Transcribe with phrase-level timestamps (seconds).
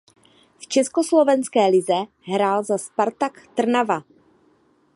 [0.57, 4.03] V československé lize hrál za Spartak Trnava.